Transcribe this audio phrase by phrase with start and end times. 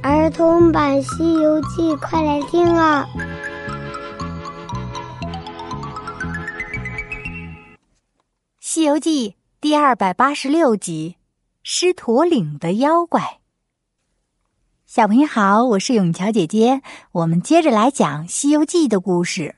[0.00, 3.04] 儿童版《西游记》，快来听啊！
[8.60, 9.30] 《西游记》
[9.60, 11.16] 第二百八十六集：
[11.64, 13.40] 狮驼岭的妖怪。
[14.86, 16.80] 小朋友好，我是永桥姐姐，
[17.10, 19.56] 我们接着来讲《西游记》的故事。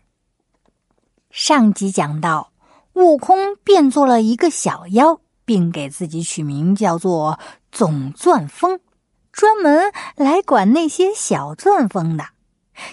[1.31, 2.51] 上集讲到，
[2.95, 7.39] 悟空变做了一个小妖，并给自己取名叫做
[7.71, 8.81] 总钻风，
[9.33, 12.25] 专门来管那些小钻风的。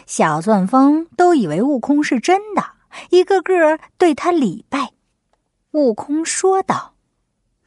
[0.05, 2.71] 小钻风都以为悟空是真的，
[3.09, 4.91] 一个个对他礼拜。
[5.71, 6.96] 悟空说道。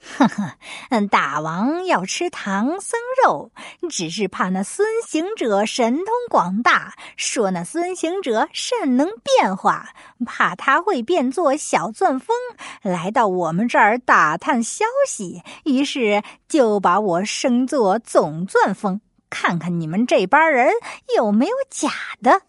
[0.02, 0.54] 呵 呵，
[0.88, 3.52] 嗯大王要吃唐僧肉，
[3.90, 9.90] 只是怕那孙行者神通广大，说那孙行者善能变化，
[10.24, 12.34] 怕他会变作小钻风
[12.82, 20.72] 来到我们这儿打探消息，于是就把我升作总钻风，看看你们这帮人
[21.14, 21.90] 有没有假
[22.22, 22.42] 的。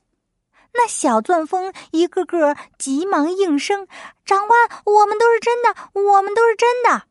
[0.73, 3.87] 那小钻风一个个急忙应声
[4.23, 7.04] ：“长官，我们都是真的，我们都是真的。”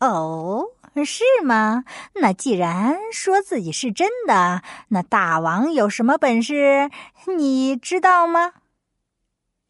[0.00, 0.66] 哦，
[1.04, 1.84] 是吗？
[2.14, 6.90] 那既然说自己是真的，那大王有什么本事？
[7.36, 8.54] 你知道吗？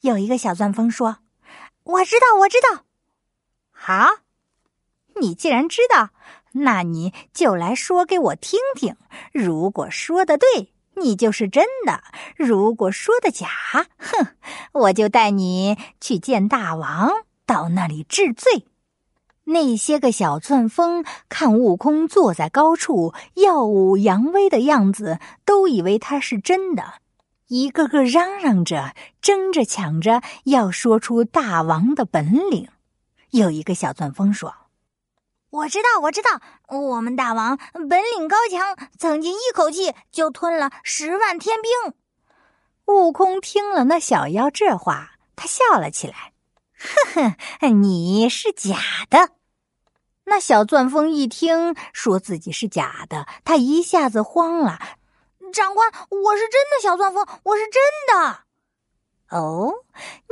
[0.00, 1.18] 有一个小钻风说
[1.84, 2.84] ：“我知道，我知道。”
[3.70, 4.08] 好，
[5.20, 6.10] 你既然知道，
[6.52, 8.96] 那你就来说给我听听。
[9.32, 12.00] 如果说的对，你就是真的；
[12.36, 13.48] 如果说的假，
[13.98, 14.36] 哼，
[14.72, 17.10] 我就带你去见大王，
[17.46, 18.66] 到那里治罪。
[19.44, 26.94] 那些个小钻风看悟空坐在高处耀武扬威的样子，都以为他是真的，
[27.48, 32.68] 一个个嚷嚷着、争着、抢着要说出大王的本领。
[33.30, 34.54] 有一个小钻风说
[35.50, 41.94] ：“我知道，我知道，我们大王本领高强，曾经一口气就吞了十万天兵。”
[42.86, 46.33] 悟空听了那小妖这话，他笑了起来。
[46.78, 48.76] 呵呵，你是假
[49.08, 49.30] 的。
[50.24, 54.78] 那小钻风一听说自己是假的，他一下子慌了。
[55.52, 58.38] 长官，我是真的小钻风，我是真的。
[59.30, 59.72] 哦，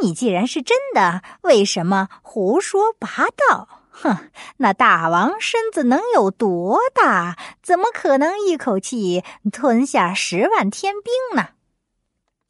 [0.02, 3.08] 你既然是真的，为什么胡说八
[3.48, 3.68] 道？
[3.90, 7.38] 哼，那大王身子能有多大？
[7.62, 11.50] 怎么可能一口气吞下十万天兵呢？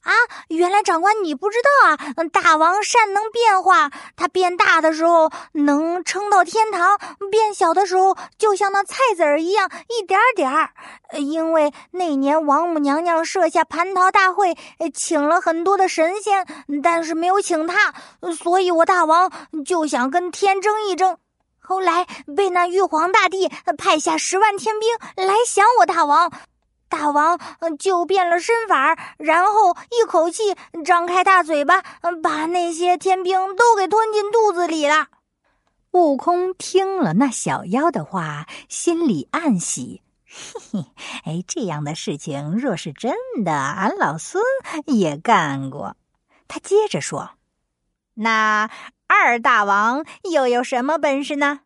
[0.02, 0.12] 啊，
[0.48, 1.96] 原来长官你不知道啊！
[2.32, 6.98] 大王善能变化，他变大的时候能撑到天堂，
[7.30, 10.70] 变小的时候就像那菜籽儿一样，一点点儿。
[11.18, 14.56] 因为那年王母娘娘设下蟠桃大会，
[14.92, 16.46] 请了很多的神仙，
[16.82, 17.94] 但是没有请他，
[18.36, 19.30] 所以我大王
[19.64, 21.16] 就想跟天争一争。
[21.60, 23.48] 后来被那玉皇大帝
[23.78, 26.32] 派下十万天兵来降我大王。
[26.92, 27.40] 大王
[27.78, 30.54] 就变了身法，然后一口气
[30.84, 31.82] 张开大嘴巴，
[32.22, 35.08] 把那些天兵都给吞进肚子里了。
[35.92, 40.84] 悟空听了那小妖的话，心里暗喜，嘿嘿，
[41.24, 44.44] 哎，这样的事情若是真的，俺老孙
[44.84, 45.96] 也干过。
[46.46, 47.30] 他接着说
[48.12, 48.68] ：“那
[49.06, 51.60] 二大王又有什么本事呢？”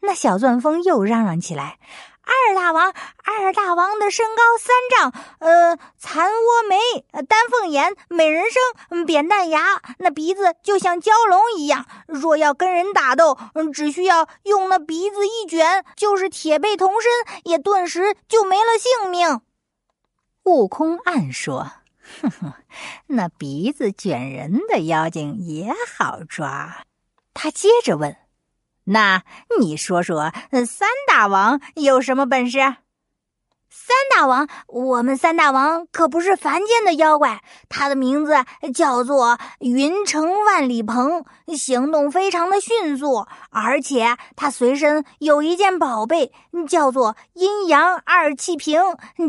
[0.00, 1.78] 那小钻风又嚷嚷起来。
[2.28, 2.92] 二大王，
[3.24, 6.78] 二大王的身高三丈，呃，蚕窝眉，
[7.26, 11.86] 丹凤眼，美人声，扁担牙，那鼻子就像蛟龙一样。
[12.06, 13.38] 若要跟人打斗，
[13.72, 17.10] 只需要用那鼻子一卷，就是铁背铜身，
[17.44, 19.40] 也顿时就没了性命。
[20.44, 21.72] 悟空暗说
[22.20, 22.52] ：“哼哼，
[23.06, 26.84] 那鼻子卷人的妖精也好抓。”
[27.32, 28.16] 他接着问。
[28.90, 29.22] 那
[29.60, 30.32] 你说说，
[30.66, 32.58] 三大王有什么本事？
[33.70, 38.34] 三大王，我们三大王可不是凡间的妖怪，他的名字
[38.74, 41.24] 叫做云城万里鹏，
[41.56, 46.32] 行动非常的迅速，而且他随身有一件宝贝，
[46.66, 48.80] 叫做阴阳二气瓶。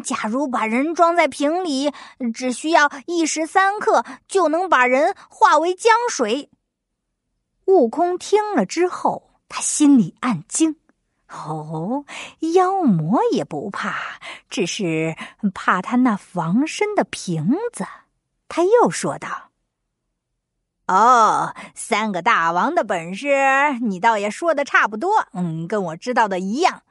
[0.03, 1.91] 假如把人装在瓶里，
[2.33, 6.49] 只需要一时三刻，就能把人化为江水。
[7.65, 9.28] 悟空听了之后。
[9.49, 10.77] 他心里暗惊
[11.27, 12.05] ：“哦，
[12.53, 13.93] 妖魔也不怕，
[14.49, 15.17] 只是
[15.53, 17.85] 怕他那防身的瓶子。”
[18.47, 19.51] 他又说道
[20.87, 26.83] ：“哦，三个大王的本事，你倒也说的差不多，嗯，跟我知道的一样。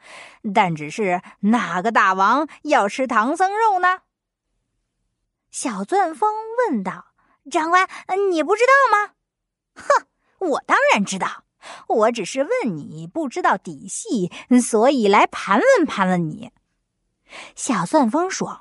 [0.55, 4.03] 但只是哪个大王要吃唐僧肉呢？”
[5.51, 7.07] 小钻风问道
[7.51, 7.89] ：“长官，
[8.31, 9.15] 你不知道吗
[9.75, 10.07] ？”“哼，
[10.51, 11.45] 我当然知道。”
[11.89, 16.51] 我只是问你不知道底细，所以来盘问盘问你。
[17.55, 18.61] 小钻风说：“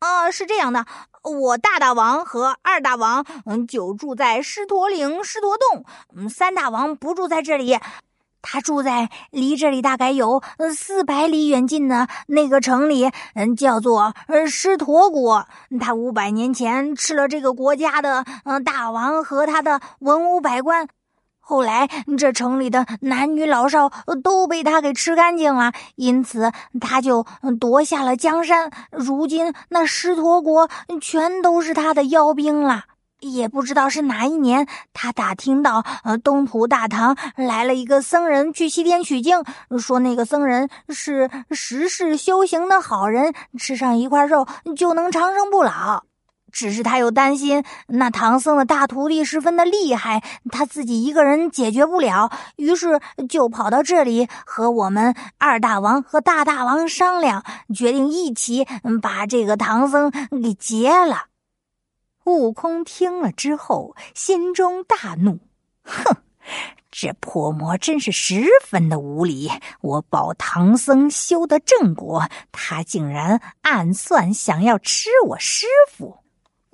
[0.00, 0.86] 啊，是这样的，
[1.22, 5.84] 我大大王和二大王，嗯，就住在狮驼岭狮驼洞，
[6.16, 7.78] 嗯，三大王不住在这里。”
[8.46, 10.42] 他住在离这里大概有
[10.76, 14.12] 四百里远近的那个城里，嗯，叫做
[14.46, 15.48] 狮驼国。
[15.80, 20.86] 他五百年前吃了这个国家的嗯大王和他的文武百官，
[21.46, 23.90] 后来这城里的男女老少
[24.22, 26.50] 都被他给吃干净了，因此
[26.80, 27.26] 他就
[27.60, 28.70] 夺下了江山。
[28.90, 30.70] 如今那狮驼国
[31.00, 32.84] 全都是他的妖兵了。
[33.20, 39.42] 也不知道是哪一年，他打听到，呃，东土大唐来了一个僧人去西天取经，
[39.78, 44.46] 说那个僧人是十世修行的好人，吃上一块肉
[44.76, 46.04] 就能长生不老。
[46.54, 50.22] 只是他又担心那唐僧的大徒弟十分的厉害，
[50.52, 58.66] 他自己一个人解决不了，于是就跑到这里和我们二大王和大大王商量，决定一起
[59.02, 61.26] 把这个唐僧给劫了。
[62.24, 65.40] 悟空听了之后，心中大怒，
[65.82, 66.16] 哼，
[66.90, 69.50] 这破魔真是十分的无礼！
[69.80, 76.23] 我保唐僧修得正果，他竟然暗算，想要吃我师傅。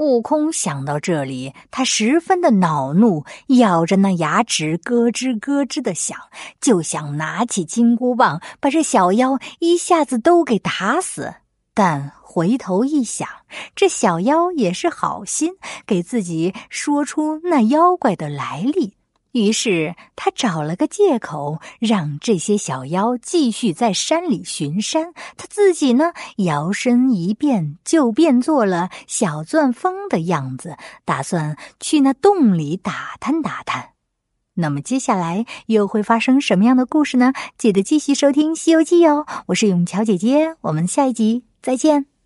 [0.00, 6.17] 悟空想到这里，他十分的恼怒，咬着那牙齿咯吱咯吱的响，
[6.58, 11.35] 就想拿起金箍棒，把这小妖一下子都给打死。
[11.75, 13.29] 但回头一想，
[13.76, 15.52] 这小妖也是好心，
[15.87, 18.94] 给自己说出那妖怪的来历。
[19.32, 25.12] 于是他找了个借口，让这些小妖继续在山里巡山。
[25.37, 33.91] 他自己呢，摇身一变，就变做了小钻风的样子，打算去那洞里打探打探。
[34.55, 37.33] 那么接下来又会发生什么样的故事呢？
[37.56, 39.26] 记得继续收听《西游记》哦！
[39.47, 41.44] 我是永桥姐姐，我们下一集。
[41.62, 42.20] 再见。